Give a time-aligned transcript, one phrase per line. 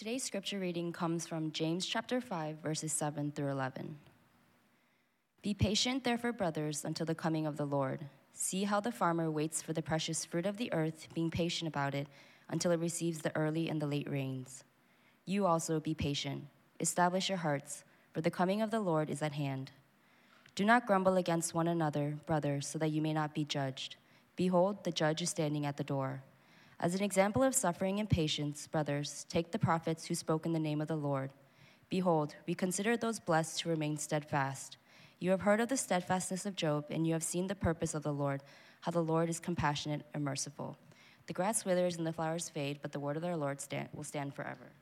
[0.00, 3.98] Today's scripture reading comes from James chapter 5, verses 7 through 11.
[5.42, 8.06] Be patient, therefore, brothers, until the coming of the Lord.
[8.32, 11.94] See how the farmer waits for the precious fruit of the earth, being patient about
[11.94, 12.06] it
[12.48, 14.64] until it receives the early and the late rains.
[15.26, 16.44] You also be patient.
[16.80, 19.70] Establish your hearts, for the coming of the Lord is at hand.
[20.54, 23.96] Do not grumble against one another, brothers, so that you may not be judged.
[24.34, 26.22] Behold, the judge is standing at the door.
[26.82, 30.58] As an example of suffering and patience, brothers, take the prophets who spoke in the
[30.58, 31.30] name of the Lord.
[31.90, 34.78] Behold, we consider those blessed who remain steadfast.
[35.18, 38.02] You have heard of the steadfastness of Job, and you have seen the purpose of
[38.02, 38.42] the Lord,
[38.80, 40.78] how the Lord is compassionate and merciful.
[41.26, 44.02] The grass withers and the flowers fade, but the word of our Lord stand, will
[44.02, 44.72] stand forever.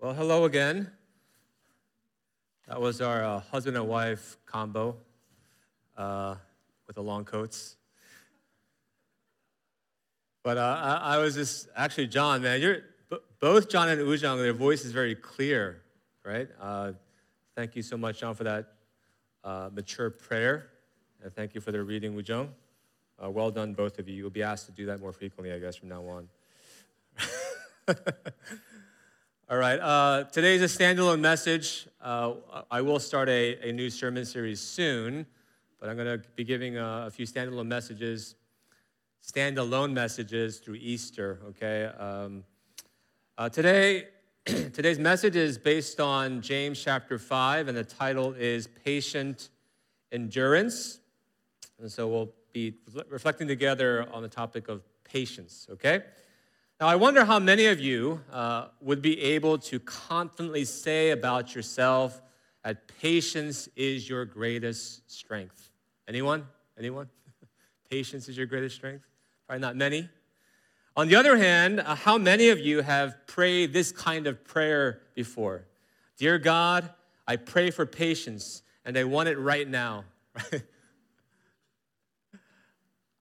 [0.00, 0.90] Well, hello again.
[2.68, 4.94] That was our uh, husband and wife combo
[5.96, 6.34] uh,
[6.86, 7.76] with the long coats.
[10.44, 12.60] But uh, I, I, was just actually John, man.
[12.60, 12.80] You're
[13.40, 14.36] both John and Ujang.
[14.36, 15.80] Their voice is very clear,
[16.22, 16.46] right?
[16.60, 16.92] Uh,
[17.56, 18.74] thank you so much, John, for that
[19.44, 20.68] uh, mature prayer,
[21.24, 22.48] and thank you for the reading, Ujang.
[23.22, 24.14] Uh, well done, both of you.
[24.14, 26.28] You'll be asked to do that more frequently, I guess, from now on.
[29.48, 29.80] All right.
[29.80, 31.87] Uh, today's a standalone message.
[32.00, 32.34] Uh,
[32.70, 35.26] I will start a, a, new sermon series soon,
[35.80, 38.36] but I'm going to be giving a, a few standalone messages
[39.26, 41.86] standalone messages through Easter, okay?
[41.86, 42.44] Um,
[43.36, 44.06] uh, today,
[44.46, 49.50] today's message is based on James chapter 5, and the title is Patient
[50.12, 51.00] Endurance.
[51.80, 52.74] And so we'll be
[53.08, 56.02] reflecting together on the topic of patience, okay?
[56.80, 61.52] Now, I wonder how many of you uh, would be able to confidently say about
[61.52, 62.22] yourself
[62.62, 65.72] that patience is your greatest strength.
[66.06, 66.46] Anyone?
[66.78, 67.08] Anyone?
[67.90, 69.04] patience is your greatest strength?
[69.48, 70.08] Probably not many.
[70.96, 75.00] On the other hand, uh, how many of you have prayed this kind of prayer
[75.16, 75.64] before?
[76.16, 76.88] Dear God,
[77.26, 80.04] I pray for patience and I want it right now.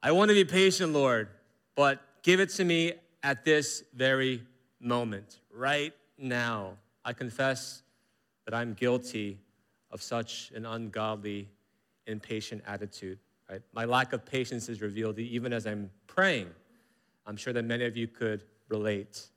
[0.03, 1.29] I want to be patient, Lord,
[1.75, 4.43] but give it to me at this very
[4.79, 6.73] moment, right now.
[7.03, 7.83] I confess
[8.45, 9.39] that I'm guilty
[9.91, 11.49] of such an ungodly,
[12.05, 13.19] impatient attitude.
[13.49, 13.61] Right?
[13.73, 16.49] My lack of patience is revealed even as I'm praying.
[17.25, 19.27] I'm sure that many of you could relate.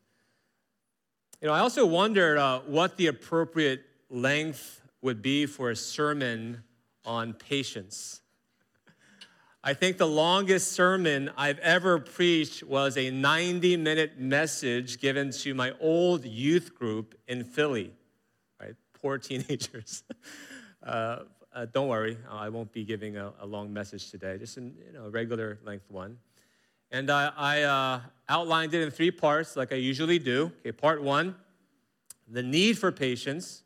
[1.40, 6.62] You know, I also wondered uh, what the appropriate length would be for a sermon
[7.04, 8.20] on patience.
[9.62, 15.52] I think the longest sermon I've ever preached was a 90 minute message given to
[15.52, 17.92] my old youth group in Philly,
[18.58, 18.74] right?
[19.02, 20.02] Poor teenagers.
[20.82, 21.18] uh,
[21.52, 24.92] uh, don't worry, I won't be giving a, a, long message today, just a you
[24.94, 26.16] know, regular length one.
[26.90, 28.00] And I, I uh,
[28.30, 30.52] outlined it in three parts, like I usually do.
[30.60, 31.34] Okay, part one,
[32.26, 33.62] the need for patience.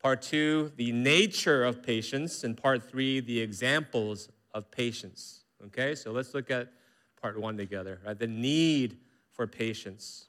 [0.00, 2.44] Part two, the nature of patience.
[2.44, 5.40] And part three, the examples of patience.
[5.66, 6.68] Okay, so let's look at
[7.20, 8.00] part one together.
[8.06, 8.18] Right?
[8.18, 8.98] The need
[9.30, 10.28] for patience.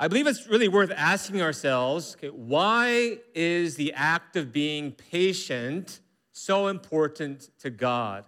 [0.00, 6.00] I believe it's really worth asking ourselves okay, why is the act of being patient
[6.32, 8.24] so important to God?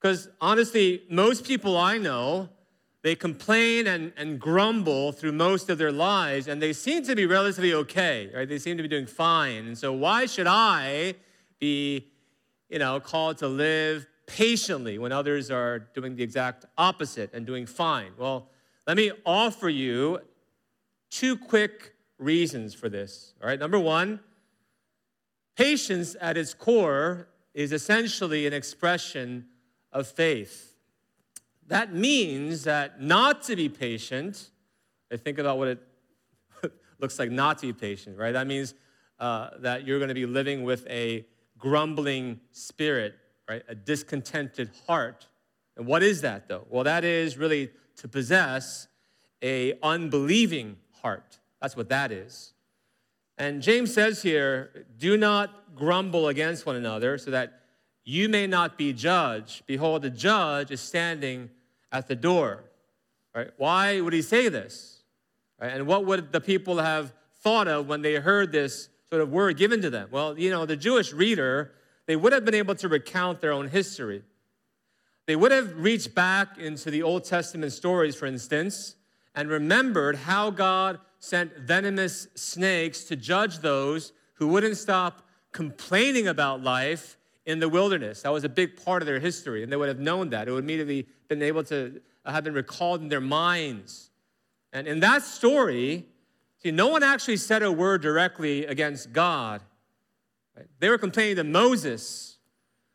[0.00, 2.48] Because honestly, most people I know,
[3.02, 7.26] they complain and, and grumble through most of their lives, and they seem to be
[7.26, 8.48] relatively okay, right?
[8.48, 9.66] They seem to be doing fine.
[9.66, 11.14] And so, why should I
[11.58, 12.09] be,
[12.70, 17.66] you know, called to live patiently when others are doing the exact opposite and doing
[17.66, 18.12] fine?
[18.16, 18.48] Well,
[18.86, 20.20] let me offer you
[21.10, 23.34] two quick reasons for this.
[23.42, 24.20] All right, number one,
[25.56, 29.46] patience at its core is essentially an expression
[29.92, 30.76] of faith.
[31.66, 34.50] That means that not to be patient,
[35.12, 35.82] I think about what it
[37.00, 38.32] looks like not to be patient, right?
[38.32, 38.74] That means
[39.18, 41.26] uh, that you're going to be living with a
[41.60, 43.14] grumbling spirit,
[43.48, 43.62] right?
[43.68, 45.26] A discontented heart.
[45.76, 46.66] And what is that, though?
[46.68, 48.88] Well, that is really to possess
[49.42, 51.38] a unbelieving heart.
[51.62, 52.52] That's what that is.
[53.38, 57.60] And James says here, do not grumble against one another so that
[58.04, 59.66] you may not be judged.
[59.66, 61.50] Behold, the judge is standing
[61.92, 62.64] at the door.
[63.34, 63.50] Right?
[63.56, 65.02] Why would he say this?
[65.60, 65.72] Right?
[65.72, 67.12] And what would the people have
[67.42, 70.08] thought of when they heard this sort of word given to them?
[70.10, 71.72] Well, you know, the Jewish reader,
[72.06, 74.22] they would have been able to recount their own history.
[75.26, 78.96] They would have reached back into the Old Testament stories, for instance,
[79.34, 85.22] and remembered how God sent venomous snakes to judge those who wouldn't stop
[85.52, 87.16] complaining about life
[87.46, 88.22] in the wilderness.
[88.22, 90.48] That was a big part of their history, and they would have known that.
[90.48, 94.10] It would immediately been able to have been recalled in their minds.
[94.72, 96.06] And in that story,
[96.62, 99.62] see, no one actually said a word directly against God.
[100.78, 102.38] They were complaining to Moses.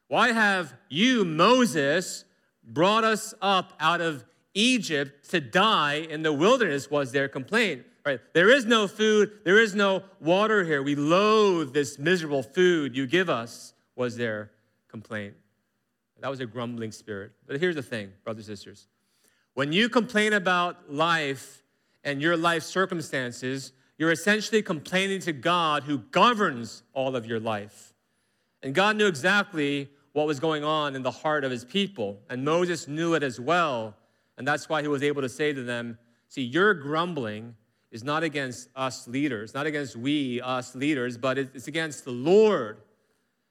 [0.08, 2.26] Why have you, Moses,
[2.64, 4.24] brought us up out of
[4.54, 6.90] Egypt to die in the wilderness?
[6.92, 7.86] Was their complaint.
[8.06, 8.20] Right?
[8.34, 10.84] There is no food, there is no water here.
[10.84, 14.52] We loathe this miserable food you give us, was their
[14.88, 15.34] complaint.
[16.22, 17.34] That was a grumbling spirit.
[17.46, 18.88] But here's the thing, brothers and sisters.
[19.54, 21.64] When you complain about life
[22.06, 27.94] and your life circumstances, you're essentially complaining to God who governs all of your life.
[28.62, 32.46] And God knew exactly what was going on in the heart of his people, and
[32.46, 33.96] Moses knew it as well.
[34.38, 35.98] And that's why he was able to say to them,
[36.30, 37.56] See, your grumbling
[37.92, 42.78] is not against us leaders, not against we, us leaders, but it's against the Lord.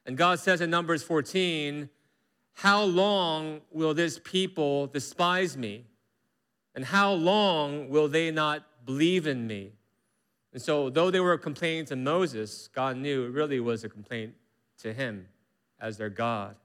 [0.07, 1.89] And God says in Numbers 14,
[2.55, 5.85] How long will this people despise me?
[6.75, 9.73] And how long will they not believe in me?
[10.53, 14.35] And so, though they were complaining to Moses, God knew it really was a complaint
[14.79, 15.26] to him
[15.81, 16.56] as their God.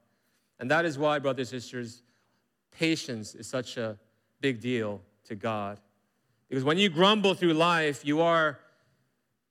[0.60, 2.04] And that is why, brothers and sisters,
[2.72, 3.98] patience is such a
[4.42, 5.80] big deal to God.
[6.50, 8.60] Because when you grumble through life, you are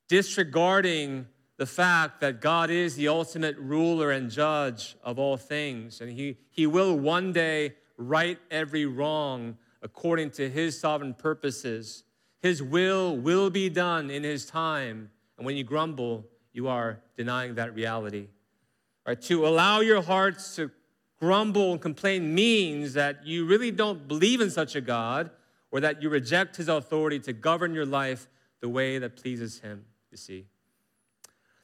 [0.08, 1.26] disregarding
[1.56, 6.00] the fact that God is the ultimate ruler and judge of all things.
[6.00, 12.04] And He, he will one day right every wrong according to His sovereign purposes.
[12.40, 15.10] His will will be done in His time.
[15.36, 18.28] And when you grumble, you are denying that reality.
[19.06, 19.20] Right?
[19.22, 20.70] To allow your hearts to
[21.18, 25.30] grumble and complain means that you really don't believe in such a God
[25.70, 28.28] or that you reject his authority to govern your life
[28.60, 30.46] the way that pleases him, you see.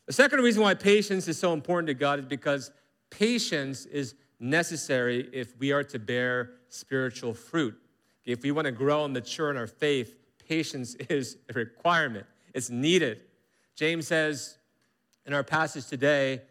[0.06, 2.70] The second reason why patience is so important to God is because
[3.10, 7.75] patience is necessary if we are to bear spiritual fruit.
[8.25, 10.17] If we want to grow and mature in our faith,
[10.49, 13.21] patience is a requirement, it's needed.
[13.75, 14.59] James says
[15.26, 16.43] in our passage today,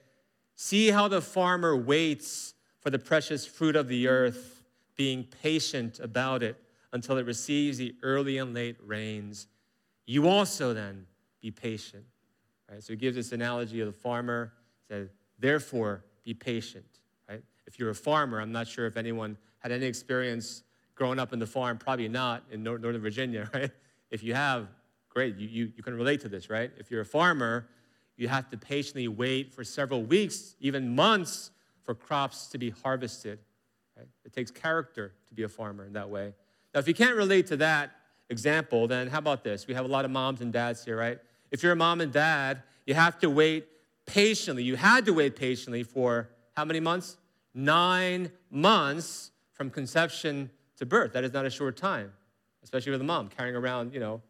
[0.56, 4.64] See how the farmer waits for the precious fruit of the earth,
[4.96, 6.58] being patient about it
[6.92, 9.48] until it receives the early and late rains.
[10.06, 11.08] You also then
[11.42, 12.06] be patient.
[12.70, 12.84] Right?
[12.84, 14.54] So he gives this analogy of the farmer.
[14.88, 15.10] He said,
[15.40, 16.86] therefore, be patient.
[17.28, 17.44] Right?
[17.66, 20.64] If you're a farmer, I'm not sure if anyone had any experience
[20.96, 23.72] growing up in the farm, probably not in Northern Virginia, right?
[24.12, 24.68] If you have,
[25.10, 26.72] great, you, you, you can relate to this, right?
[26.78, 27.68] If you're a farmer,
[28.16, 31.52] you have to patiently wait for several weeks, even months,
[31.84, 33.40] for crops to be harvested.
[33.98, 34.08] Right?
[34.24, 36.34] It takes character to be a farmer in that way.
[36.74, 37.92] Now, if you can't relate to that
[38.30, 39.68] example, then how about this?
[39.68, 41.20] We have a lot of moms and dads here, right?
[41.52, 43.68] If you're a mom and dad, you have to wait
[44.06, 44.64] patiently.
[44.64, 47.18] You had to wait patiently for how many months?
[47.54, 50.50] Nine months from conception
[50.84, 51.14] to birth.
[51.14, 52.12] That is not a short time,
[52.64, 54.22] especially with a mom carrying around, you know,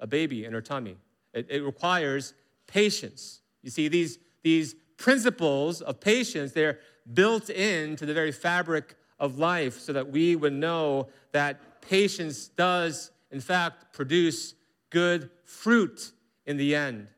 [0.00, 0.96] a baby in her tummy.
[1.34, 2.34] It, it requires
[2.66, 3.40] patience.
[3.62, 6.78] You see, these, these principles of patience, they're
[7.12, 13.10] built into the very fabric of life so that we would know that patience does,
[13.30, 14.54] in fact, produce
[14.90, 16.12] good fruit
[16.46, 17.08] in the end.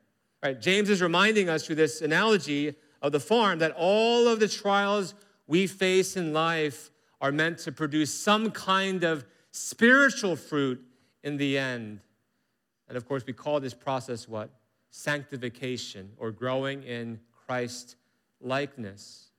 [0.43, 0.61] Right?
[0.61, 5.15] James is reminding us through this analogy of the farm that all of the trials
[5.47, 6.91] we face in life
[7.21, 10.83] are meant to produce some kind of spiritual fruit
[11.23, 12.01] in the end.
[12.89, 14.51] And of course, we call this process what?
[14.91, 17.97] Sanctification or growing in Christ
[18.41, 19.31] likeness.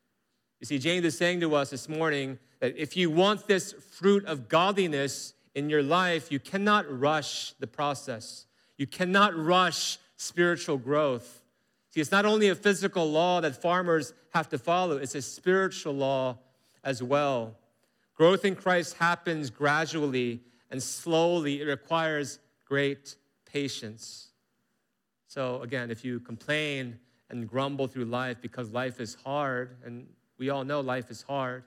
[0.59, 4.23] You see, James is saying to us this morning that if you want this fruit
[4.25, 8.45] of godliness in your life, you cannot rush the process.
[8.77, 11.41] You cannot rush spiritual growth.
[11.89, 15.93] See, it's not only a physical law that farmers have to follow, it's a spiritual
[15.93, 16.37] law
[16.83, 17.57] as well.
[18.15, 23.15] Growth in Christ happens gradually and slowly, it requires great
[23.45, 24.29] patience.
[25.27, 26.97] So, again, if you complain
[27.29, 31.63] and grumble through life because life is hard, and we all know life is hard,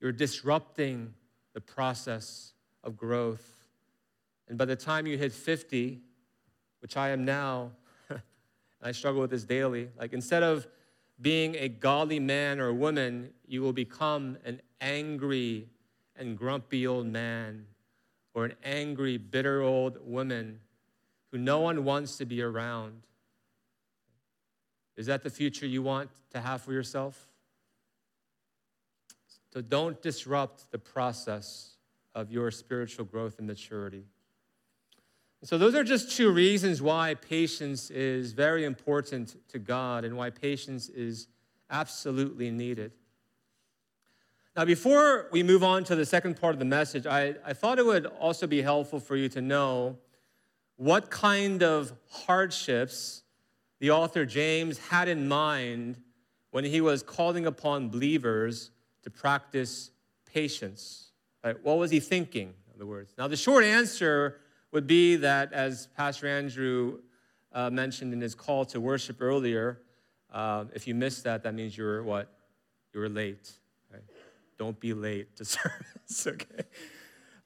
[0.00, 1.12] you're disrupting
[1.54, 2.52] the process
[2.82, 3.66] of growth.
[4.48, 6.00] And by the time you hit 50,
[6.80, 7.72] which I am now,
[8.82, 10.66] I struggle with this daily, like instead of
[11.22, 15.68] being a godly man or woman, you will become an angry
[16.16, 17.66] and grumpy old man
[18.34, 20.58] or an angry, bitter old woman
[21.30, 23.02] who no one wants to be around.
[24.96, 27.28] Is that the future you want to have for yourself?
[29.52, 31.76] So don't disrupt the process
[32.14, 34.04] of your spiritual growth and maturity.
[35.44, 40.30] So, those are just two reasons why patience is very important to God and why
[40.30, 41.26] patience is
[41.68, 42.92] absolutely needed.
[44.54, 47.80] Now, before we move on to the second part of the message, I, I thought
[47.80, 49.96] it would also be helpful for you to know
[50.76, 53.22] what kind of hardships
[53.80, 56.00] the author James had in mind
[56.52, 58.70] when he was calling upon believers
[59.02, 59.90] to practice
[60.24, 61.10] patience.
[61.42, 61.56] Right?
[61.64, 63.12] What was he thinking, in other words?
[63.18, 64.36] Now, the short answer
[64.72, 66.98] would be that, as Pastor Andrew
[67.52, 69.78] uh, mentioned in his call to worship earlier,
[70.32, 72.32] uh, if you missed that, that means you were what?
[72.92, 73.52] You were late.
[73.92, 74.02] Right?
[74.58, 76.64] Don't be late to service, okay?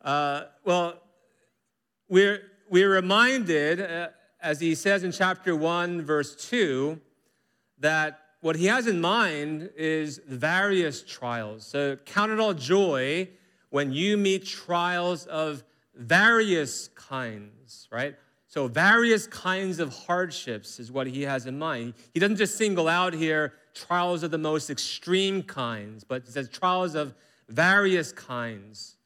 [0.01, 1.03] Uh, well,
[2.09, 4.09] we're, we're reminded, uh,
[4.41, 7.01] as he says in chapter 1, verse 2,
[7.81, 11.67] that what he has in mind is various trials.
[11.67, 13.29] So count it all joy
[13.71, 15.65] when you meet trials of
[15.97, 18.15] various kinds, right?
[18.49, 21.95] So, various kinds of hardships is what he has in mind.
[22.15, 26.49] He doesn't just single out here trials of the most extreme kinds, but he says
[26.49, 27.15] trials of
[27.49, 28.97] various kinds.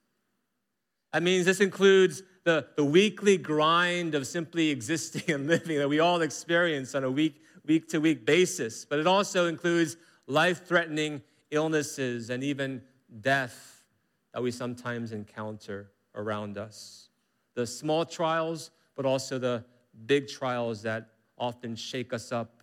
[1.13, 6.01] That means this includes the, the weekly grind of simply existing and living that we
[6.01, 11.23] all experience on a week week to week basis, but it also includes life threatening
[11.51, 12.83] illnesses and even
[13.21, 13.85] death
[14.33, 17.09] that we sometimes encounter around us.
[17.55, 19.65] The small trials, but also the
[20.07, 22.63] big trials that often shake us up.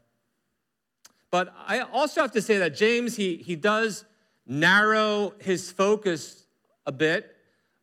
[1.30, 4.06] But I also have to say that James, he, he does
[4.46, 6.46] narrow his focus
[6.86, 7.36] a bit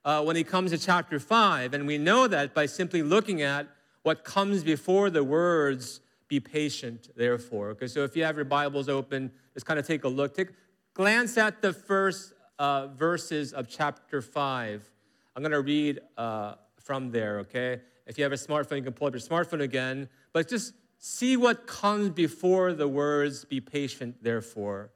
[0.04, 1.74] uh, when he comes to chapter 5.
[1.74, 3.68] And we know that by simply looking at
[4.02, 7.70] what comes before the words be patient, therefore.
[7.70, 10.34] Okay, so if you have your Bibles open, just kind of take a look.
[10.34, 10.48] Take,
[10.94, 14.90] glance at the first uh, verses of chapter 5.
[15.34, 17.80] I'm going to read uh, from there, okay?
[18.06, 20.08] If you have a smartphone, you can pull up your smartphone again.
[20.32, 24.90] But just see what comes before the words, be patient, therefore.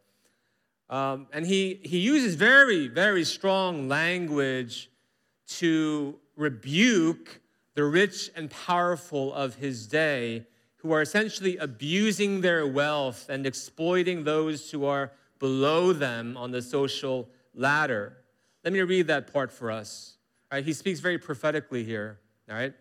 [0.90, 4.90] Um, and he, he uses very, very strong language
[5.48, 7.40] to rebuke
[7.74, 14.24] the rich and powerful of his day who are essentially abusing their wealth and exploiting
[14.24, 18.16] those who are below them on the social ladder.
[18.64, 20.17] Let me read that part for us.
[20.50, 22.18] Right, he speaks very prophetically here.
[22.48, 22.72] All right.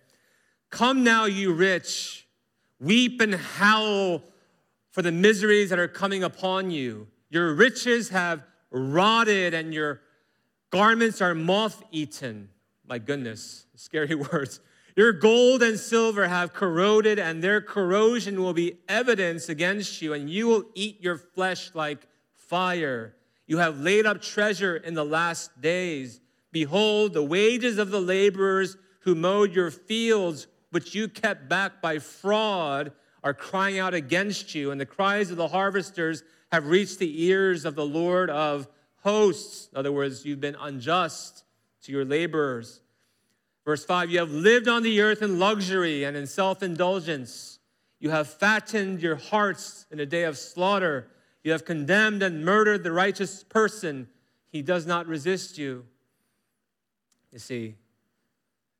[0.69, 2.27] Come now, you rich,
[2.79, 4.23] weep and howl
[4.89, 7.07] for the miseries that are coming upon you.
[7.29, 10.01] Your riches have rotted and your
[10.69, 12.49] garments are moth eaten.
[12.85, 14.61] My goodness, scary words.
[14.95, 20.27] Your gold and silver have corroded, and their corrosion will be evidence against you, and
[20.27, 23.13] you will eat your flesh like fire.
[23.45, 26.19] You have laid up treasure in the last days.
[26.57, 31.99] Behold, the wages of the laborers who mowed your fields, which you kept back by
[31.99, 37.25] fraud, are crying out against you, and the cries of the harvesters have reached the
[37.25, 38.67] ears of the Lord of
[39.03, 39.69] hosts.
[39.71, 41.43] In other words, you've been unjust
[41.83, 42.81] to your laborers.
[43.63, 47.59] Verse 5 You have lived on the earth in luxury and in self indulgence.
[47.99, 51.11] You have fattened your hearts in a day of slaughter.
[51.43, 54.07] You have condemned and murdered the righteous person.
[54.49, 55.85] He does not resist you.
[57.37, 57.75] You see,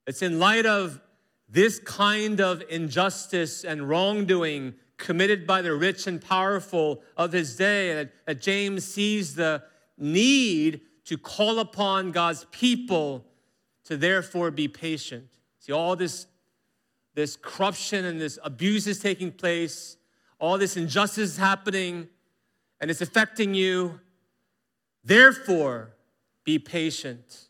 [0.08, 1.00] it's in light of
[1.48, 7.94] this kind of injustice and wrongdoing committed by the rich and powerful of his day
[7.94, 9.62] that, that James sees the
[9.96, 13.26] need to call upon God's people
[13.84, 15.28] to therefore be patient.
[15.60, 16.26] See, all this,
[17.14, 19.98] this corruption and this abuse is taking place,
[20.40, 22.08] all this injustice is happening,
[22.82, 24.00] and it's affecting you.
[25.04, 25.92] Therefore,
[26.44, 27.47] be patient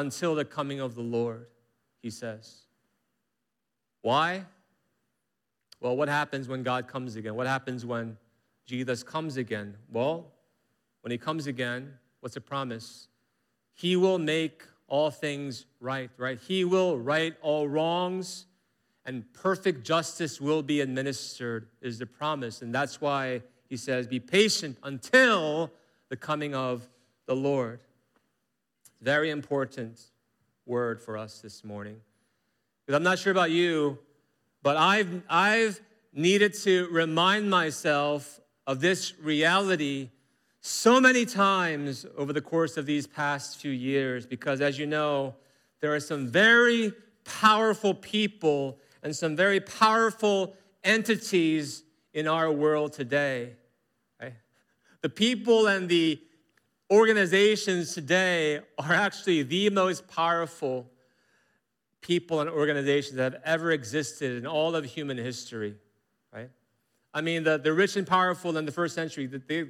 [0.00, 1.46] until the coming of the Lord,
[2.02, 2.62] he says.
[4.02, 4.44] Why?
[5.80, 7.34] Well, what happens when God comes again?
[7.34, 8.16] What happens when
[8.66, 9.76] Jesus comes again?
[9.90, 10.32] Well,
[11.02, 13.08] when he comes again, what's the promise?
[13.74, 16.38] He will make all things right, right?
[16.38, 18.46] He will right all wrongs
[19.06, 22.62] and perfect justice will be administered, is the promise.
[22.62, 25.70] And that's why he says, Be patient until
[26.08, 26.88] the coming of
[27.26, 27.80] the Lord.
[29.00, 29.98] Very important
[30.66, 31.96] word for us this morning.
[32.84, 33.98] Because I'm not sure about you,
[34.62, 35.80] but I've, I've
[36.12, 40.10] needed to remind myself of this reality
[40.60, 45.34] so many times over the course of these past few years because, as you know,
[45.80, 46.92] there are some very
[47.24, 50.54] powerful people and some very powerful
[50.84, 53.54] entities in our world today.
[54.20, 54.34] Right?
[55.00, 56.20] The people and the
[56.90, 60.90] organizations today are actually the most powerful
[62.00, 65.74] people and organizations that have ever existed in all of human history,
[66.32, 66.50] right?
[67.12, 69.66] I mean, the, the rich and powerful in the first century, they,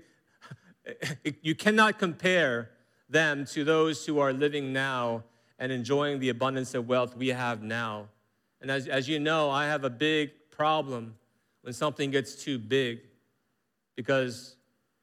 [1.42, 2.70] You cannot compare
[3.08, 5.24] them to those who are living now
[5.58, 8.06] and enjoying the abundance of wealth we have now.
[8.60, 11.14] And as, as you know, I have a big problem
[11.62, 13.00] when something gets too big
[13.96, 14.56] because,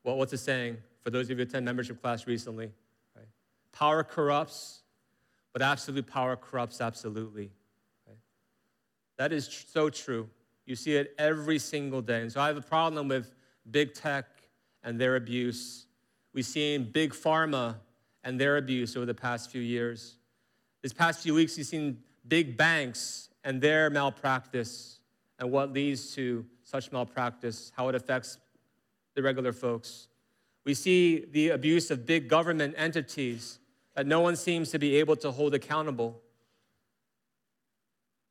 [0.04, 0.78] well, what's the saying?
[1.08, 2.70] For those of you who attend membership class recently,
[3.16, 3.28] right?
[3.72, 4.82] Power corrupts,
[5.54, 7.50] but absolute power corrupts absolutely.
[9.18, 10.30] That is tr- so true.
[10.66, 12.24] You see it every single day.
[12.24, 13.34] And so I have a problem with
[13.72, 14.26] big tech
[14.84, 15.86] and their abuse.
[16.34, 17.76] We've seen big pharma
[18.26, 20.18] and their abuse over the past few years.
[20.82, 25.00] This past few weeks, you've seen big banks and their malpractice
[25.40, 28.40] and what leads to such malpractice, how it affects
[29.16, 30.10] the regular folks.
[30.68, 33.60] We see the abuse of big government entities
[33.96, 36.20] that no one seems to be able to hold accountable.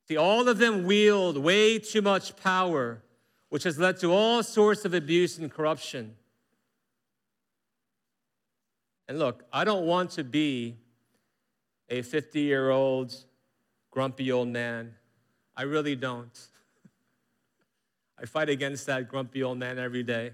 [0.07, 3.01] See, all of them wield way too much power,
[3.49, 6.15] which has led to all sorts of abuse and corruption.
[9.09, 10.77] And look, I don't want to be
[11.89, 13.15] a 50 year old
[13.91, 14.95] grumpy old man.
[15.57, 16.39] I really don't.
[18.21, 20.33] I fight against that grumpy old man every day.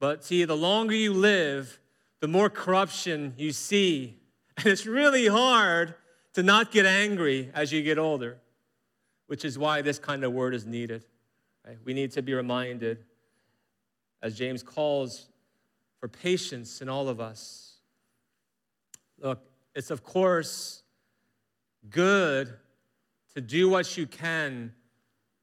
[0.00, 1.78] But see, the longer you live,
[2.20, 4.18] the more corruption you see.
[4.56, 5.94] And it's really hard
[6.34, 8.38] to not get angry as you get older,
[9.26, 11.04] which is why this kind of word is needed.
[11.66, 11.78] Right?
[11.84, 13.04] We need to be reminded,
[14.22, 15.26] as James calls
[15.98, 17.74] for patience in all of us.
[19.20, 19.40] Look,
[19.74, 20.82] it's of course
[21.90, 22.52] good
[23.34, 24.72] to do what you can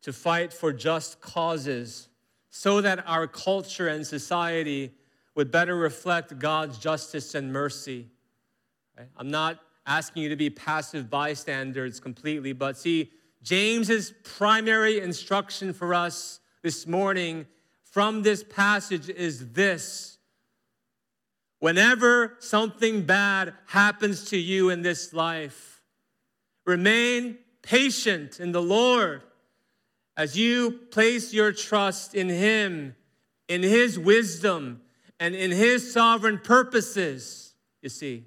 [0.01, 2.09] to fight for just causes
[2.57, 4.89] so that our culture and society
[5.35, 8.07] would better reflect God's justice and mercy.
[8.97, 9.09] Right?
[9.17, 13.11] I'm not asking you to be passive bystanders completely, but see,
[13.43, 17.45] James's primary instruction for us this morning
[17.83, 20.17] from this passage is this
[21.59, 25.81] Whenever something bad happens to you in this life,
[26.65, 29.23] remain patient in the Lord
[30.17, 32.95] as you place your trust in Him,
[33.47, 34.81] in His wisdom,
[35.19, 37.53] and in His sovereign purposes.
[37.81, 38.25] You see,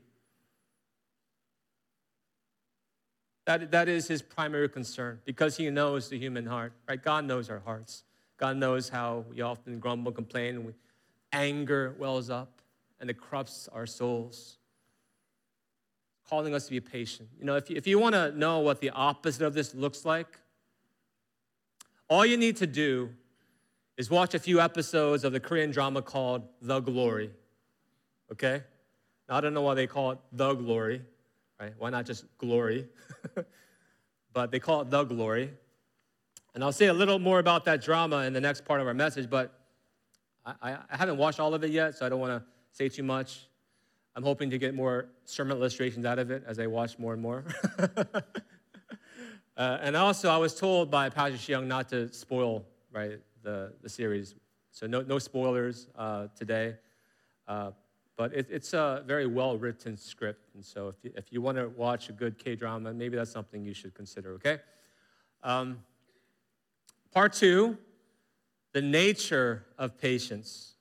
[3.46, 7.02] that, that is His primary concern because He knows the human heart, right?
[7.02, 8.04] God knows our hearts.
[8.36, 10.72] God knows how we often grumble, complain, we,
[11.32, 12.62] anger wells up
[13.00, 14.58] and it corrupts our souls.
[16.28, 17.28] Calling us to be patient.
[17.38, 20.04] You know, if you, if you want to know what the opposite of this looks
[20.04, 20.38] like,
[22.08, 23.10] all you need to do
[23.96, 27.30] is watch a few episodes of the Korean drama called The Glory.
[28.32, 28.62] Okay?
[29.28, 31.02] Now, I don't know why they call it The Glory,
[31.60, 31.74] right?
[31.78, 32.86] Why not just Glory?
[34.32, 35.50] but they call it The Glory.
[36.54, 38.94] And I'll say a little more about that drama in the next part of our
[38.94, 39.58] message, but
[40.46, 43.02] I, I, haven't watched all of it yet, so I don't want to say too
[43.02, 43.48] much.
[44.16, 47.20] I'm hoping to get more sermon illustrations out of it as I watch more and
[47.20, 47.44] more.
[49.58, 53.88] uh, and also, I was told by Pastor Young not to spoil right the, the
[53.88, 54.36] series,
[54.70, 56.76] so no, no spoilers uh, today.
[57.48, 57.72] Uh,
[58.16, 61.58] but it, it's a very well written script, and so if you, if you want
[61.58, 64.34] to watch a good K drama, maybe that's something you should consider.
[64.34, 64.58] Okay.
[65.42, 65.80] Um,
[67.12, 67.78] part two:
[68.72, 70.74] the nature of patience.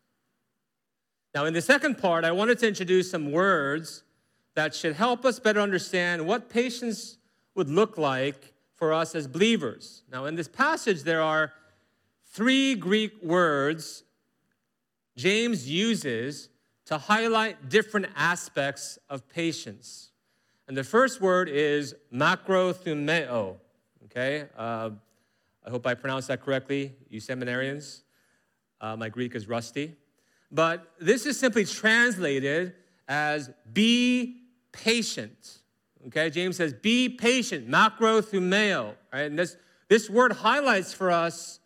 [1.33, 4.03] Now, in the second part, I wanted to introduce some words
[4.53, 7.17] that should help us better understand what patience
[7.55, 10.03] would look like for us as believers.
[10.11, 11.51] Now, in this passage, there are
[12.31, 14.03] three Greek words
[15.17, 16.49] James uses
[16.85, 20.11] to highlight different aspects of patience.
[20.67, 23.55] And the first word is macrothumeo.
[24.05, 24.45] Okay?
[24.55, 24.91] Uh,
[25.65, 28.03] I hope I pronounced that correctly, you seminarians.
[28.79, 29.95] Uh, my Greek is rusty.
[30.51, 32.75] But this is simply translated
[33.07, 35.59] as be patient.
[36.07, 38.95] Okay, James says, be patient, macrothumeo.
[39.11, 39.23] Right?
[39.23, 39.57] And this,
[39.89, 41.59] this word highlights for us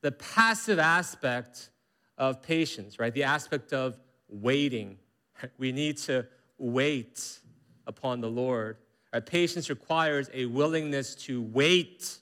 [0.00, 1.70] the passive aspect
[2.18, 3.14] of patience, right?
[3.14, 4.98] The aspect of waiting.
[5.58, 6.26] We need to
[6.58, 7.40] wait
[7.86, 8.76] upon the Lord.
[9.12, 9.24] Right?
[9.24, 12.18] Patience requires a willingness to wait,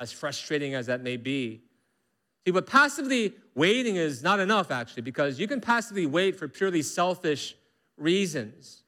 [0.00, 1.62] as frustrating as that may be.
[2.44, 6.82] See, but passively waiting is not enough, actually, because you can passively wait for purely
[6.82, 7.54] selfish
[7.96, 8.81] reasons.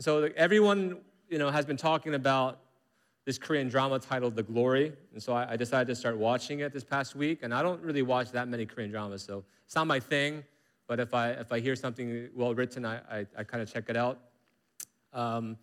[0.00, 2.60] So everyone, you know, has been talking about
[3.24, 4.92] this Korean drama titled The Glory.
[5.12, 7.40] And so I, I decided to start watching it this past week.
[7.42, 10.44] And I don't really watch that many Korean dramas, so it's not my thing.
[10.86, 13.84] But if I, if I hear something well written, I, I, I kind of check
[13.88, 14.18] it out.
[15.12, 15.58] Um,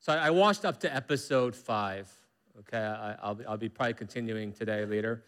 [0.00, 2.10] so I, I watched up to episode five.
[2.60, 5.22] Okay, I, will I'll be probably continuing today later.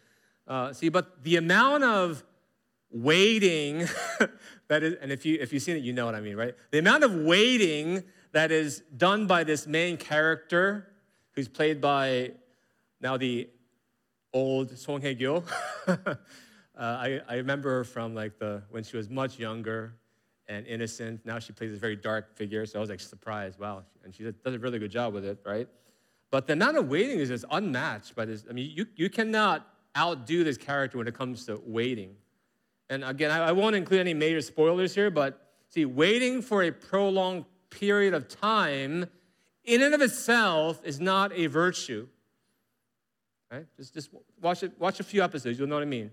[0.46, 2.24] Uh, see, but the amount of
[2.90, 3.86] waiting
[4.68, 6.54] that is, and if you if you've seen it, you know what I mean, right?
[6.70, 8.02] The amount of waiting
[8.32, 10.88] that is done by this main character,
[11.32, 12.32] who's played by
[13.00, 13.48] now the
[14.32, 15.44] old Song Hye Kyo.
[15.86, 16.14] uh,
[16.76, 19.94] I, I remember her from like the when she was much younger
[20.48, 21.24] and innocent.
[21.24, 23.58] Now she plays a very dark figure, so I was like surprised.
[23.58, 25.68] Wow, and she does a really good job with it, right?
[26.30, 28.44] But the amount of waiting is just unmatched by this.
[28.48, 32.16] I mean, you, you cannot outdo this character when it comes to waiting.
[32.90, 36.70] And again, I, I won't include any major spoilers here, but see, waiting for a
[36.70, 39.06] prolonged period of time
[39.64, 42.08] in and of itself is not a virtue.
[43.50, 43.66] Right?
[43.76, 46.10] Just, just watch, it, watch a few episodes, you'll know what I mean.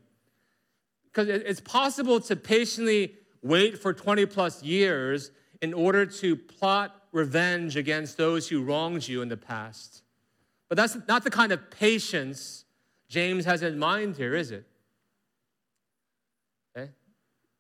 [1.06, 7.04] Because it, it's possible to patiently wait for 20 plus years in order to plot
[7.12, 10.04] revenge against those who wronged you in the past.
[10.68, 12.66] But that's not the kind of patience
[13.08, 14.66] James has in mind here, is it?
[16.76, 16.90] Okay?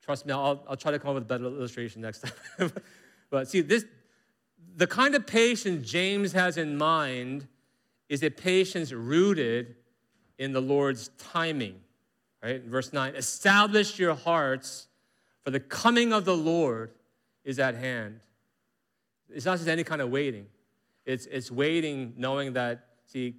[0.03, 2.25] Trust me, I'll, I'll try to come up with a better illustration next
[2.57, 2.71] time.
[3.29, 3.85] but see, this
[4.75, 7.47] the kind of patience James has in mind
[8.09, 9.75] is a patience rooted
[10.37, 11.79] in the Lord's timing.
[12.43, 12.61] Right?
[12.63, 14.87] verse 9, establish your hearts,
[15.43, 16.91] for the coming of the Lord
[17.43, 18.19] is at hand.
[19.33, 20.45] It's not just any kind of waiting.
[21.05, 23.35] It's, it's waiting knowing that, see,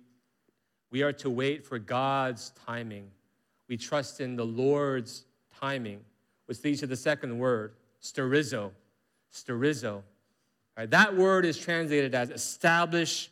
[0.91, 3.09] we are to wait for God's timing.
[3.69, 5.25] We trust in the Lord's
[5.61, 6.01] timing,
[6.47, 8.71] which leads to the second word, sterizo.
[9.37, 10.03] Sterizo.
[10.77, 10.91] Right?
[10.91, 13.31] That word is translated as establish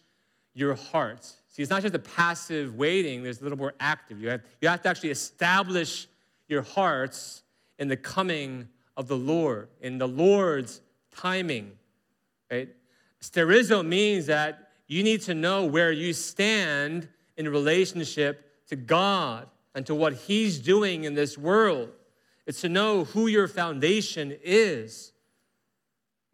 [0.54, 1.24] your heart.
[1.48, 4.20] See, it's not just a passive waiting, there's a little more active.
[4.20, 6.06] You have, you have to actually establish
[6.48, 7.42] your hearts
[7.78, 11.72] in the coming of the Lord, in the Lord's timing.
[12.50, 12.68] Right?
[13.20, 19.84] Sterizo means that you need to know where you stand in relationship to God and
[19.86, 21.90] to what He's doing in this world.
[22.46, 25.13] It's to know who your foundation is.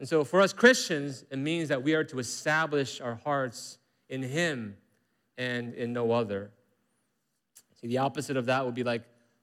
[0.01, 4.23] And so for us Christians, it means that we are to establish our hearts in
[4.23, 4.77] Him
[5.37, 6.51] and in no other.
[7.79, 9.03] See, the opposite of that would be like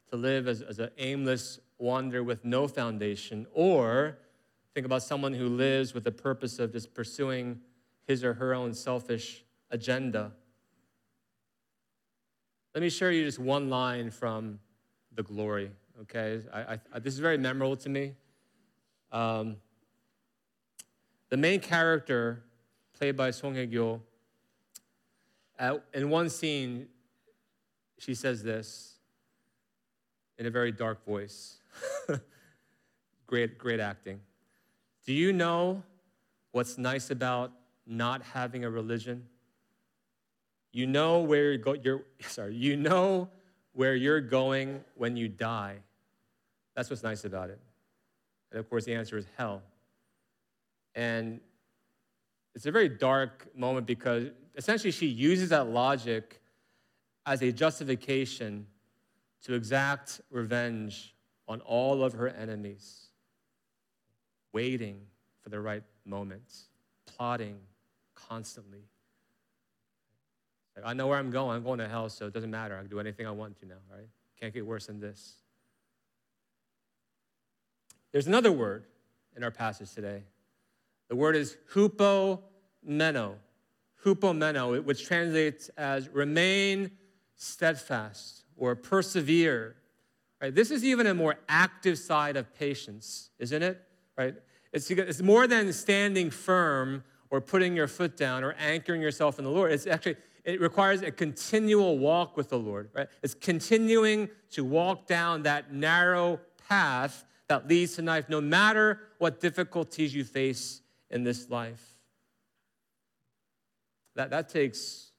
[0.09, 4.17] to live as, as an aimless wander with no foundation, or
[4.73, 7.59] think about someone who lives with the purpose of just pursuing
[8.07, 10.31] his or her own selfish agenda.
[12.73, 14.59] Let me share you just one line from
[15.13, 15.69] The Glory,
[16.01, 16.41] okay?
[16.51, 18.15] I, I, this is very memorable to me.
[19.11, 19.57] Um,
[21.29, 22.43] the main character,
[22.97, 24.01] played by Song Hye Kyo,
[25.93, 26.87] in one scene,
[27.97, 28.95] she says this
[30.37, 31.57] in a very dark voice.
[33.27, 34.19] great, great acting.
[35.05, 35.83] Do you know
[36.51, 37.51] what's nice about
[37.85, 39.25] not having a religion?
[40.71, 43.29] You know where you're, go- you're sorry, you know
[43.73, 45.77] where you're going when you die.
[46.75, 47.59] That's what's nice about it.
[48.51, 49.61] And of course, the answer is hell.
[50.97, 51.39] And
[52.55, 56.41] it's a very dark moment because essentially she uses that logic
[57.23, 58.65] as a justification
[59.43, 61.13] to exact revenge
[61.47, 63.09] on all of her enemies,
[64.53, 65.01] waiting
[65.43, 66.51] for the right moment,
[67.05, 67.59] plotting
[68.15, 68.81] constantly.
[70.83, 71.57] I know where I'm going.
[71.57, 72.75] I'm going to hell, so it doesn't matter.
[72.75, 74.07] I can do anything I want to now, right?
[74.39, 75.35] Can't get worse than this.
[78.11, 78.85] There's another word
[79.35, 80.23] in our passage today
[81.09, 83.35] the word is hupomeno,
[84.03, 86.91] hupomeno, which translates as remain
[87.35, 89.75] steadfast or persevere.
[90.41, 90.53] Right?
[90.53, 93.81] This is even a more active side of patience, isn't it?
[94.17, 94.35] Right?
[94.73, 99.45] It's, it's more than standing firm or putting your foot down or anchoring yourself in
[99.45, 99.71] the Lord.
[99.71, 103.07] It's actually, it requires a continual walk with the Lord, right?
[103.21, 106.39] It's continuing to walk down that narrow
[106.69, 111.83] path that leads to life, no matter what difficulties you face in this life.
[114.15, 115.11] That, that takes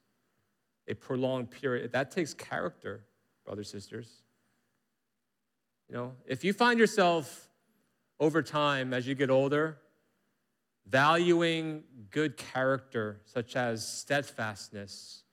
[0.87, 1.93] a prolonged period.
[1.93, 3.05] That takes character,
[3.45, 4.09] brothers, and sisters.
[5.87, 7.49] You know, if you find yourself
[8.19, 9.77] over time as you get older,
[10.87, 15.23] valuing good character, such as steadfastness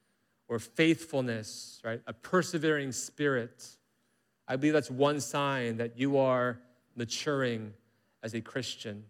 [0.48, 2.00] or faithfulness, right?
[2.06, 3.66] A persevering spirit.
[4.46, 6.60] I believe that's one sign that you are
[6.94, 7.72] maturing
[8.22, 9.04] as a Christian.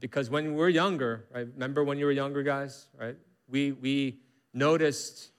[0.00, 1.46] Because when we were younger, right?
[1.52, 3.16] Remember when you were younger, guys, right?
[3.48, 4.18] We, we
[4.52, 5.30] noticed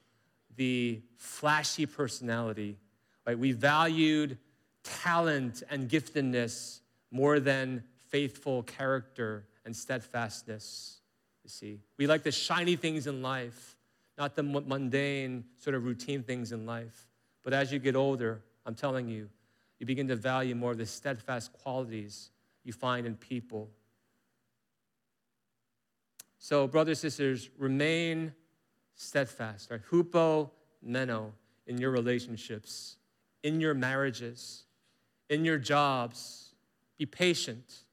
[0.56, 2.78] the flashy personality,
[3.26, 3.38] right?
[3.38, 4.38] We valued
[4.84, 6.80] talent and giftedness
[7.12, 11.00] more than faithful character and steadfastness,
[11.44, 11.80] you see.
[11.98, 13.76] We like the shiny things in life,
[14.18, 17.08] not the mundane, sort of routine things in life.
[17.44, 19.30] But as you get older, I'm telling you,
[19.80, 22.30] you begin to value more of the steadfast qualities
[22.64, 23.70] you find in people.
[26.48, 28.32] So, brothers and sisters, remain
[28.94, 29.82] steadfast, right?
[29.90, 31.34] Hupo meno
[31.66, 32.98] in your relationships,
[33.42, 34.66] in your marriages,
[35.28, 36.54] in your jobs.
[37.00, 37.86] Be patient.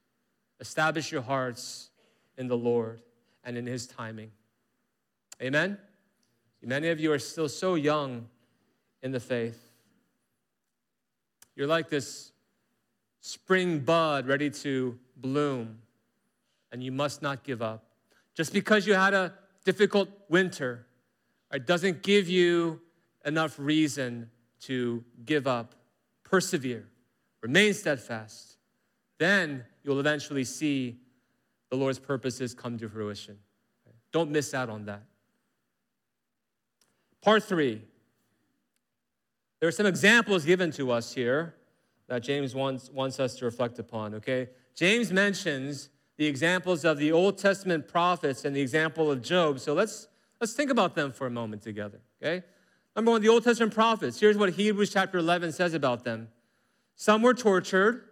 [0.60, 1.88] Establish your hearts
[2.36, 3.00] in the Lord
[3.42, 4.30] and in His timing.
[5.40, 5.78] Amen?
[6.62, 8.28] Many of you are still so young
[9.02, 9.72] in the faith.
[11.56, 12.32] You're like this
[13.22, 15.78] spring bud ready to bloom,
[16.70, 17.86] and you must not give up.
[18.34, 20.86] Just because you had a difficult winter,
[21.52, 22.80] it doesn't give you
[23.24, 25.74] enough reason to give up.
[26.24, 26.88] Persevere,
[27.42, 28.56] remain steadfast.
[29.18, 30.98] Then you'll eventually see
[31.70, 33.38] the Lord's purposes come to fruition.
[34.12, 35.02] Don't miss out on that.
[37.22, 37.82] Part three.
[39.60, 41.54] There are some examples given to us here
[42.08, 44.48] that James wants, wants us to reflect upon, okay?
[44.74, 45.88] James mentions
[46.22, 49.58] the examples of the Old Testament prophets and the example of Job.
[49.58, 50.06] So let's,
[50.40, 52.46] let's think about them for a moment together, okay?
[52.94, 54.20] Number one, the Old Testament prophets.
[54.20, 56.28] Here's what Hebrews chapter 11 says about them.
[56.94, 58.04] Some were tortured,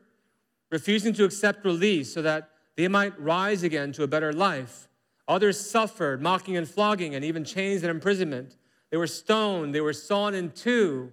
[0.70, 4.88] refusing to accept release so that they might rise again to a better life.
[5.28, 8.56] Others suffered, mocking and flogging, and even chains and imprisonment.
[8.90, 11.12] They were stoned, they were sawn in two.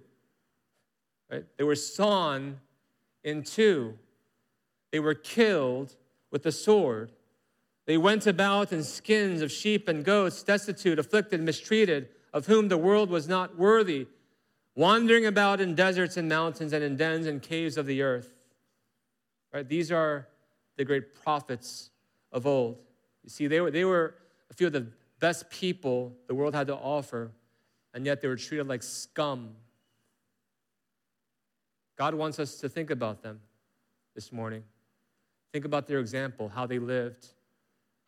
[1.30, 1.44] Right?
[1.58, 2.58] They were sawn
[3.22, 3.96] in two.
[4.90, 5.94] They were killed
[6.30, 7.12] with the sword.
[7.86, 12.76] They went about in skins of sheep and goats, destitute, afflicted, mistreated, of whom the
[12.76, 14.06] world was not worthy,
[14.74, 18.30] wandering about in deserts and mountains and in dens and caves of the earth.
[19.52, 19.66] Right?
[19.66, 20.28] These are
[20.76, 21.90] the great prophets
[22.30, 22.78] of old.
[23.24, 24.14] You see, they were, they were
[24.50, 24.86] a few of the
[25.18, 27.32] best people the world had to offer,
[27.94, 29.54] and yet they were treated like scum.
[31.96, 33.40] God wants us to think about them
[34.14, 34.62] this morning.
[35.52, 37.26] Think about their example, how they lived,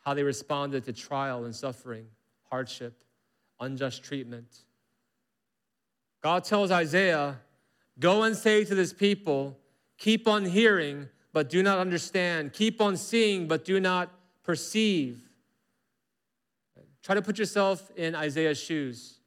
[0.05, 2.07] how they responded to trial and suffering,
[2.51, 3.03] hardship,
[3.61, 4.65] unjust treatment.
[6.23, 7.39] God tells Isaiah,
[7.99, 9.59] Go and say to this people,
[9.99, 12.55] keep on hearing, but do not understand.
[12.55, 14.11] Keep on seeing, but do not
[14.43, 15.21] perceive.
[17.03, 19.19] Try to put yourself in Isaiah's shoes.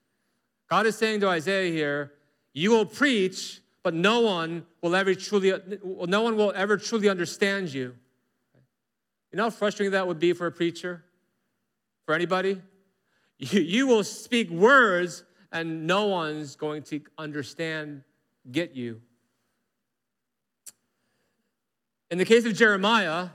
[0.70, 2.14] God is saying to Isaiah here,
[2.52, 7.72] You will preach, but no one will ever truly, no one will ever truly understand
[7.72, 7.96] you.
[9.34, 11.04] You know how frustrating that would be for a preacher?
[12.06, 12.62] For anybody?
[13.40, 18.04] You, you will speak words and no one's going to understand,
[18.52, 19.02] get you.
[22.12, 23.30] In the case of Jeremiah,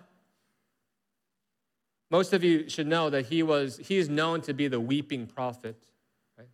[2.11, 5.27] most of you should know that he was he is known to be the weeping
[5.27, 5.77] prophet.
[6.39, 6.49] Right?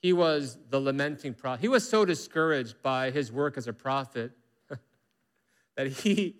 [0.00, 1.62] He was the lamenting prophet.
[1.62, 4.30] He was so discouraged by his work as a prophet
[5.76, 6.36] that he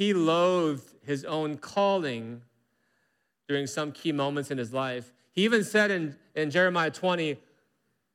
[0.00, 2.40] he loathed his own calling
[3.46, 5.12] during some key moments in his life.
[5.32, 7.36] He even said in, in Jeremiah 20,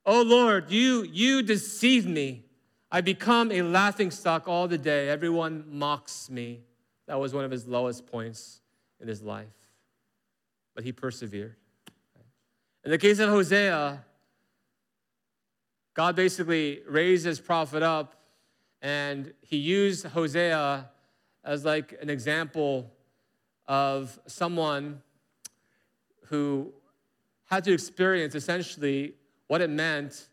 [0.04, 2.43] Oh Lord, you, you deceive me.
[2.91, 5.10] I become a laughing stock all the day.
[5.10, 6.62] Everyone mocks me.
[7.06, 8.62] That was one of his lowest points
[9.00, 9.45] in his life.
[10.74, 11.56] But he persevered.
[12.84, 14.04] In the case of Hosea,
[15.93, 18.15] God basically raised his prophet up
[18.82, 20.89] and he used Hosea
[21.45, 22.91] as like an example
[23.67, 25.01] of someone
[26.25, 26.73] who
[27.45, 29.13] had to experience essentially
[29.47, 30.27] what it meant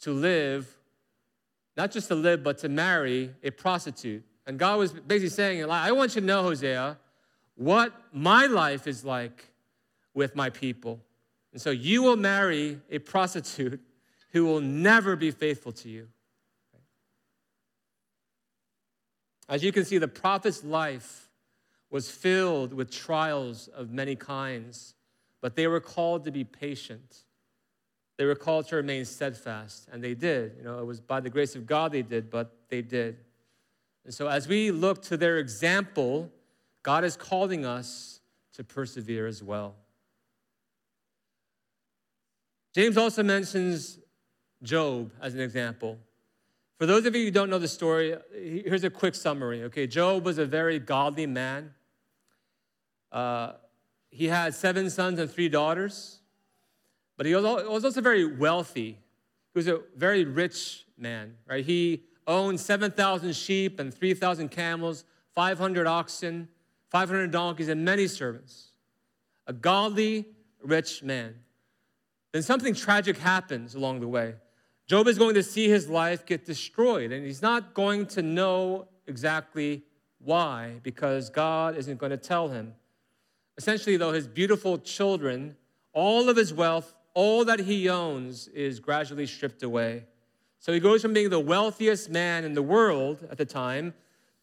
[0.00, 0.76] to live
[1.80, 4.22] not just to live, but to marry a prostitute.
[4.46, 6.98] And God was basically saying, I want you to know, Hosea,
[7.54, 9.48] what my life is like
[10.12, 11.00] with my people.
[11.52, 13.80] And so you will marry a prostitute
[14.32, 16.08] who will never be faithful to you.
[19.50, 21.28] As you can see, the prophet's life
[21.90, 24.94] was filled with trials of many kinds,
[25.40, 27.24] but they were called to be patient.
[28.16, 30.54] They were called to remain steadfast, and they did.
[30.56, 33.16] You know, it was by the grace of God they did, but they did.
[34.04, 36.30] And so, as we look to their example,
[36.84, 38.20] God is calling us
[38.54, 39.74] to persevere as well.
[42.72, 43.98] James also mentions
[44.62, 45.98] Job as an example.
[46.80, 49.64] For those of you who don't know the story, here's a quick summary.
[49.64, 51.74] Okay, Job was a very godly man.
[53.12, 53.52] Uh,
[54.08, 56.20] he had seven sons and three daughters.
[57.18, 58.92] But he was also very wealthy.
[59.52, 61.62] He was a very rich man, right?
[61.62, 66.48] He owned 7,000 sheep and 3,000 camels, 500 oxen,
[66.88, 68.68] 500 donkeys, and many servants.
[69.46, 70.24] A godly,
[70.62, 71.34] rich man.
[72.32, 74.36] Then something tragic happens along the way.
[74.90, 78.88] Job is going to see his life get destroyed, and he's not going to know
[79.06, 79.84] exactly
[80.18, 82.74] why, because God isn't going to tell him.
[83.56, 85.54] Essentially, though, his beautiful children,
[85.92, 90.06] all of his wealth, all that he owns is gradually stripped away.
[90.58, 93.94] So he goes from being the wealthiest man in the world at the time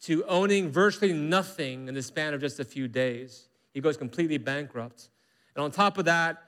[0.04, 3.50] to owning virtually nothing in the span of just a few days.
[3.74, 5.10] He goes completely bankrupt.
[5.58, 6.42] And on top of that,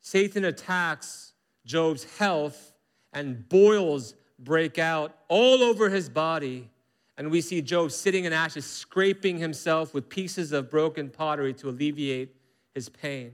[0.00, 1.34] Satan attacks
[1.66, 2.72] Job's health
[3.16, 6.68] and boils break out all over his body.
[7.16, 11.70] And we see Job sitting in ashes, scraping himself with pieces of broken pottery to
[11.70, 12.36] alleviate
[12.74, 13.32] his pain.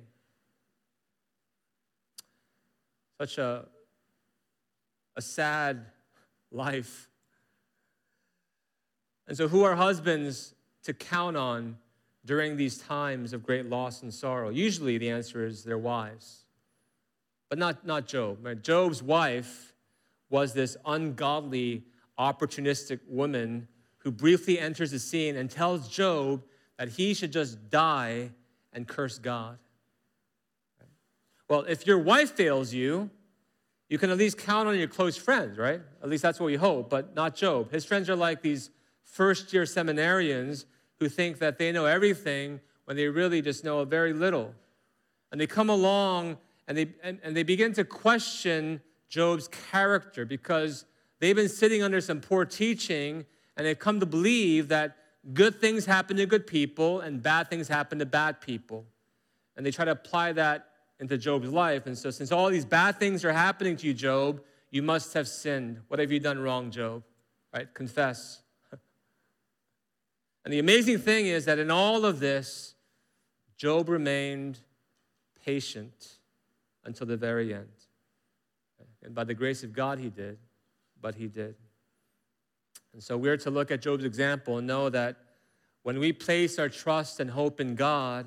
[3.20, 3.66] Such a,
[5.16, 5.86] a sad
[6.52, 7.08] life.
[9.26, 11.76] And so, who are husbands to count on
[12.24, 14.50] during these times of great loss and sorrow?
[14.50, 16.44] Usually, the answer is their wives,
[17.48, 18.62] but not, not Job.
[18.62, 19.71] Job's wife
[20.32, 21.84] was this ungodly,
[22.18, 23.68] opportunistic woman
[23.98, 26.42] who briefly enters the scene and tells Job
[26.78, 28.30] that he should just die
[28.72, 29.58] and curse God.
[31.48, 33.10] Well, if your wife fails you,
[33.90, 35.82] you can at least count on your close friends, right?
[36.02, 37.70] At least that's what we hope, but not Job.
[37.70, 38.70] His friends are like these
[39.04, 40.64] first year seminarians
[40.98, 44.54] who think that they know everything when they really just know very little.
[45.30, 48.80] And they come along and they, and, and they begin to question
[49.12, 50.86] Job's character because
[51.20, 53.26] they've been sitting under some poor teaching
[53.58, 54.96] and they've come to believe that
[55.34, 58.86] good things happen to good people and bad things happen to bad people.
[59.54, 60.66] And they try to apply that
[60.98, 61.84] into Job's life.
[61.84, 65.28] And so, since all these bad things are happening to you, Job, you must have
[65.28, 65.82] sinned.
[65.88, 67.02] What have you done wrong, Job?
[67.52, 67.72] Right?
[67.74, 68.40] Confess.
[70.46, 72.76] and the amazing thing is that in all of this,
[73.58, 74.60] Job remained
[75.44, 76.16] patient
[76.82, 77.81] until the very end.
[79.04, 80.38] And by the grace of God, he did,
[81.00, 81.56] but he did.
[82.92, 85.16] And so we're to look at Job's example and know that
[85.82, 88.26] when we place our trust and hope in God,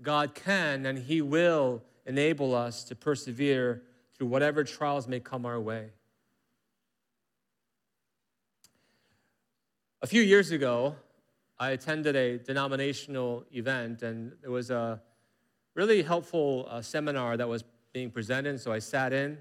[0.00, 3.82] God can and he will enable us to persevere
[4.14, 5.90] through whatever trials may come our way.
[10.02, 10.94] A few years ago,
[11.58, 15.00] I attended a denominational event, and there was a
[15.74, 18.60] really helpful uh, seminar that was being presented.
[18.60, 19.38] So I sat in,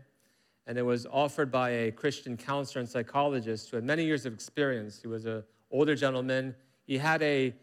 [0.67, 4.34] and it was offered by a Christian counselor and psychologist who had many years of
[4.34, 4.99] experience.
[4.99, 6.56] He was an older gentleman.
[6.86, 7.54] He had a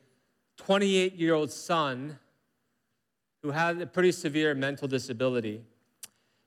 [0.59, 2.19] 28 year old son
[3.43, 5.63] who had a pretty severe mental disability.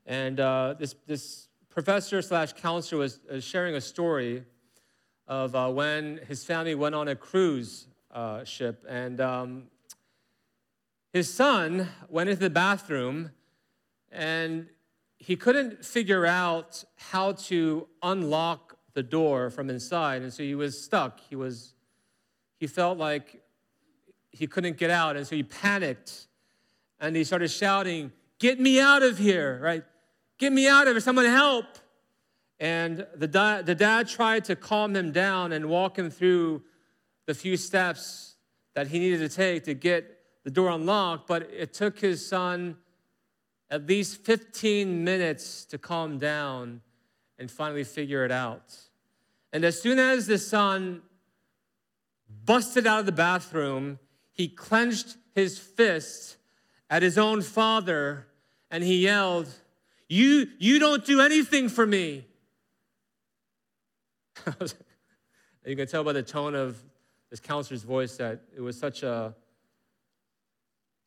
[0.05, 4.43] And uh, this, this professor slash counselor was uh, sharing a story
[5.27, 8.85] of uh, when his family went on a cruise uh, ship.
[8.87, 9.63] And um,
[11.11, 13.31] his son went into the bathroom
[14.11, 14.67] and
[15.17, 20.21] he couldn't figure out how to unlock the door from inside.
[20.21, 21.19] And so he was stuck.
[21.29, 21.73] He was,
[22.57, 23.41] he felt like
[24.31, 25.15] he couldn't get out.
[25.15, 26.27] And so he panicked
[26.99, 29.83] and he started shouting, Get me out of here, right?
[30.37, 31.65] Get me out of here, someone help.
[32.59, 36.63] And the, da- the dad tried to calm him down and walk him through
[37.25, 38.35] the few steps
[38.73, 42.77] that he needed to take to get the door unlocked, but it took his son
[43.75, 46.79] at least 15 minutes to calm down
[47.37, 48.73] and finally figure it out.
[49.51, 51.01] And as soon as the son
[52.45, 53.99] busted out of the bathroom,
[54.31, 56.37] he clenched his fist
[56.89, 58.27] at his own father
[58.71, 59.49] and he yelled,
[60.07, 62.25] You, you don't do anything for me.
[65.65, 66.81] you can tell by the tone of
[67.29, 69.35] this counselor's voice that it was such a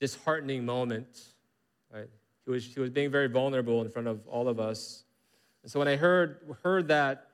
[0.01, 1.19] disheartening moment.
[1.91, 2.11] Right?
[2.49, 5.05] He was, was being very vulnerable in front of all of us.
[5.63, 7.27] And so when I heard, heard that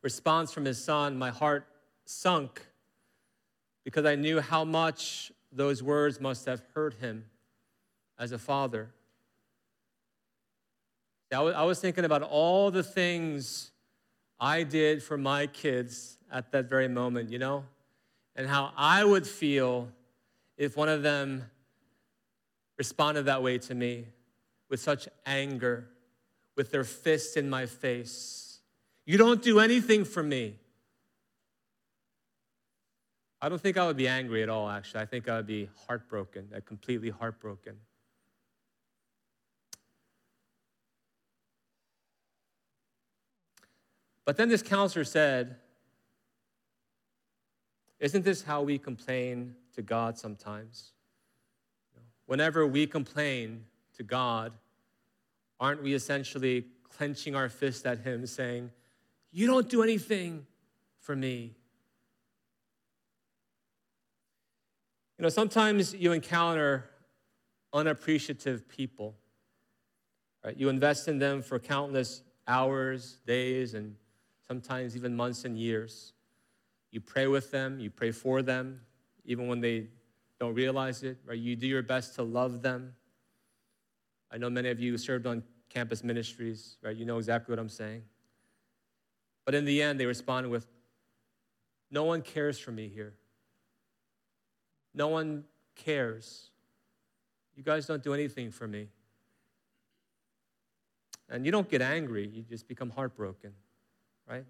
[0.00, 1.66] response from his son, my heart
[2.06, 2.64] sunk
[3.84, 7.26] because I knew how much those words must have hurt him
[8.18, 8.88] as a father.
[11.30, 13.72] I was thinking about all the things
[14.40, 17.64] I did for my kids at that very moment, you know,
[18.36, 19.90] and how I would feel
[20.56, 21.50] if one of them
[22.78, 24.06] responded that way to me
[24.68, 25.88] with such anger,
[26.56, 28.60] with their fists in my face.
[29.04, 30.56] You don't do anything for me.
[33.40, 35.00] I don't think I would be angry at all, actually.
[35.00, 37.76] I think I would be heartbroken, completely heartbroken.
[44.24, 45.56] But then this counselor said,
[47.98, 50.92] Isn't this how we complain to God sometimes?
[52.26, 53.64] Whenever we complain
[53.96, 54.52] to God,
[55.60, 56.66] aren't we essentially
[56.96, 58.70] clenching our fist at Him, saying,
[59.30, 60.46] You don't do anything
[60.98, 61.54] for me.
[65.18, 66.90] You know, sometimes you encounter
[67.72, 69.14] unappreciative people.
[70.44, 70.56] Right?
[70.56, 73.94] You invest in them for countless hours, days, and
[74.46, 76.12] sometimes even months and years.
[76.90, 78.80] You pray with them, you pray for them,
[79.24, 79.88] even when they
[80.42, 81.38] don't realize it, right?
[81.38, 82.96] You do your best to love them.
[84.28, 86.96] I know many of you served on campus ministries, right?
[86.96, 88.02] You know exactly what I'm saying.
[89.44, 90.66] But in the end, they responded with,
[91.92, 93.14] No one cares for me here.
[94.92, 95.44] No one
[95.76, 96.50] cares.
[97.54, 98.88] You guys don't do anything for me.
[101.30, 103.52] And you don't get angry, you just become heartbroken,
[104.28, 104.44] right?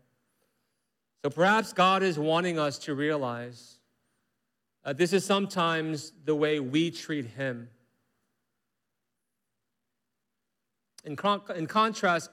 [1.23, 3.79] So perhaps God is wanting us to realize
[4.85, 7.69] uh, this is sometimes the way we treat Him.
[11.05, 12.31] In, con- in contrast,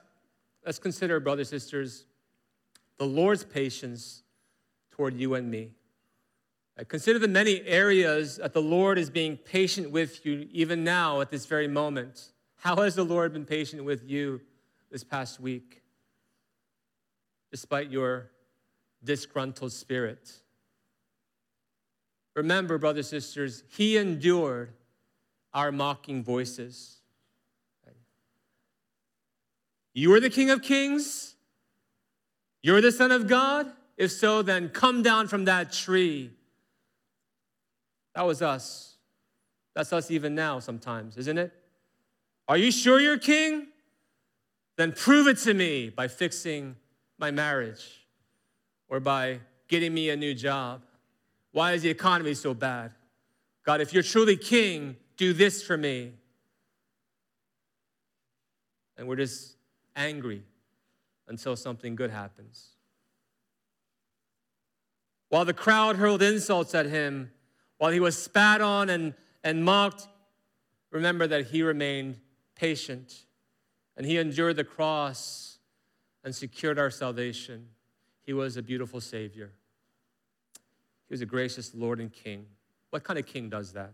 [0.66, 2.06] let's consider, brothers and sisters,
[2.98, 4.24] the Lord's patience
[4.92, 5.72] toward you and me.
[6.80, 11.22] Uh, consider the many areas that the Lord is being patient with you even now
[11.22, 12.32] at this very moment.
[12.58, 14.42] How has the Lord been patient with you
[14.92, 15.82] this past week?
[17.52, 18.30] Despite your
[19.04, 20.32] disgruntled spirit.
[22.40, 24.72] Remember, brothers and sisters, He endured
[25.54, 27.02] our mocking voices.
[29.94, 31.36] You are the King of Kings?
[32.62, 33.70] You're the Son of God?
[33.98, 36.32] If so, then come down from that tree.
[38.16, 38.96] That was us.
[39.76, 41.52] That's us even now sometimes, isn't it?
[42.48, 43.68] Are you sure you're king?
[44.78, 46.78] Then prove it to me by fixing
[47.18, 48.08] my marriage
[48.88, 50.84] or by getting me a new job.
[51.52, 52.92] Why is the economy so bad?
[53.66, 56.14] God, if you're truly king, do this for me.
[58.98, 59.56] And we're just
[59.96, 60.44] angry
[61.28, 62.70] until something good happens.
[65.30, 67.32] While the crowd hurled insults at him,
[67.78, 70.08] while he was spat on and, and mocked,
[70.92, 72.20] remember that he remained
[72.56, 73.26] patient
[73.96, 75.60] and he endured the cross
[76.24, 77.68] and secured our salvation.
[78.26, 79.54] He was a beautiful Savior.
[81.10, 82.46] He was a gracious Lord and King.
[82.92, 83.94] What kind of king does that?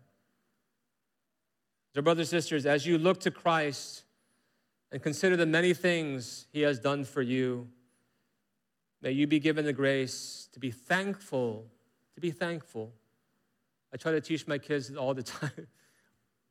[1.94, 4.04] So, brothers and sisters, as you look to Christ
[4.92, 7.70] and consider the many things He has done for you,
[9.02, 11.66] may you be given the grace to be thankful,
[12.16, 12.92] to be thankful.
[13.94, 15.68] I try to teach my kids all the time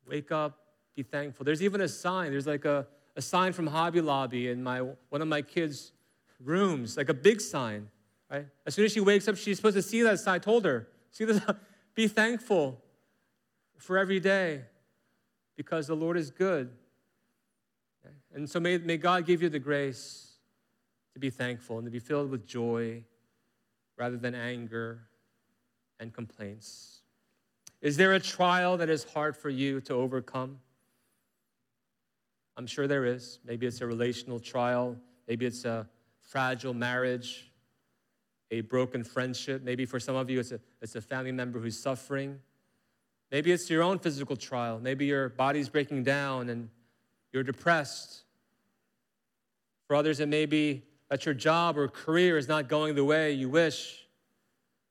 [0.07, 0.59] wake up,
[0.95, 1.43] be thankful.
[1.43, 5.21] There's even a sign, there's like a, a sign from Hobby Lobby in my, one
[5.21, 5.91] of my kids'
[6.39, 7.89] rooms, like a big sign.
[8.35, 8.47] Right?
[8.65, 10.35] As soon as she wakes up, she's supposed to see that sign.
[10.35, 11.39] I told her, see this,
[11.95, 12.81] be thankful
[13.77, 14.63] for every day
[15.55, 16.69] because the Lord is good.
[18.33, 20.33] And so may, may God give you the grace
[21.13, 23.03] to be thankful and to be filled with joy
[23.97, 24.99] rather than anger
[26.01, 27.03] and complaints.
[27.81, 30.59] Is there a trial that is hard for you to overcome?
[32.57, 33.39] I'm sure there is.
[33.45, 35.87] Maybe it's a relational trial, maybe it's a
[36.19, 37.49] fragile marriage,
[38.51, 39.63] a broken friendship.
[39.63, 42.39] Maybe for some of you, it's a, it's a family member who's suffering.
[43.31, 44.79] Maybe it's your own physical trial.
[44.79, 46.69] Maybe your body's breaking down and
[47.33, 48.23] you're depressed.
[49.87, 53.31] For others, it may be that your job or career is not going the way
[53.31, 54.05] you wish.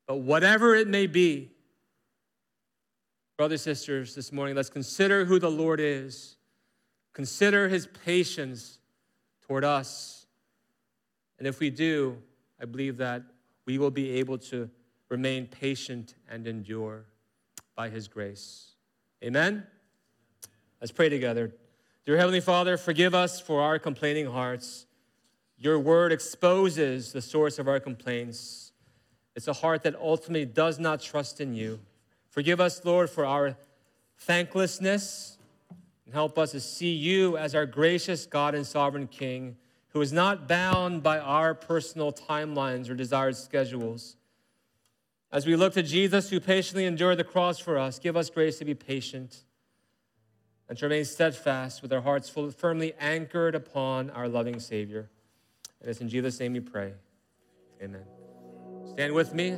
[0.07, 1.51] But whatever it may be,
[3.37, 6.37] brothers sisters, this morning, let's consider who the Lord is.
[7.13, 8.79] Consider his patience
[9.47, 10.27] toward us.
[11.39, 12.19] And if we do,
[12.61, 13.23] I believe that
[13.67, 14.71] we will be able to
[15.09, 17.05] remain patient and endure
[17.75, 18.73] by his grace.
[19.23, 19.65] Amen?
[20.81, 21.53] Let's pray together.
[22.05, 24.87] Dear Heavenly Father, forgive us for our complaining hearts.
[25.57, 28.73] Your word exposes the source of our complaints.
[29.35, 31.81] It's a heart that ultimately does not trust in you.
[32.29, 33.57] Forgive us, Lord, for our
[34.19, 35.39] thanklessness
[36.05, 39.57] and help us to see you as our gracious God and sovereign King
[39.95, 44.17] who is not bound by our personal timelines or desired schedules.
[45.33, 48.59] As we look to Jesus, who patiently endured the cross for us, give us grace
[48.59, 49.45] to be patient
[50.69, 55.11] and to remain steadfast with our hearts full, firmly anchored upon our loving Savior.
[55.81, 56.93] And it's in Jesus' name we pray.
[57.81, 58.05] Amen.
[58.93, 59.51] Stand with me.